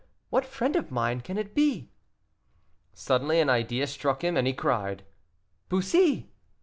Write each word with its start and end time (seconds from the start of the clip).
What 0.31 0.47
friend 0.47 0.75
of 0.75 0.89
mine 0.89 1.21
can 1.21 1.37
it 1.37 1.53
be?" 1.53 1.91
Suddenly 2.91 3.39
an 3.39 3.51
idea 3.51 3.85
struck 3.85 4.23
him, 4.23 4.35
and 4.35 4.47
he 4.47 4.53
cried, 4.53 5.03
"Bussy!" 5.69 6.31